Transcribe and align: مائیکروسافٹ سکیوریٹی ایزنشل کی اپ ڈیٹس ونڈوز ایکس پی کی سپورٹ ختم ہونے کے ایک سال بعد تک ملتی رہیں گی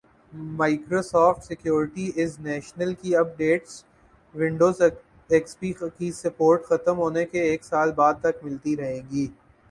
مائیکروسافٹ 0.33 1.43
سکیوریٹی 1.43 2.09
ایزنشل 2.15 2.93
کی 2.93 3.15
اپ 3.15 3.37
ڈیٹس 3.37 3.83
ونڈوز 4.35 4.81
ایکس 4.81 5.59
پی 5.59 5.71
کی 5.97 6.11
سپورٹ 6.11 6.63
ختم 6.65 6.97
ہونے 6.97 7.25
کے 7.25 7.41
ایک 7.49 7.63
سال 7.63 7.91
بعد 7.91 8.13
تک 8.21 8.43
ملتی 8.43 8.75
رہیں 8.77 9.01
گی 9.11 9.27